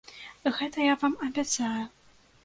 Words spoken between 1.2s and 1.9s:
абяцаю.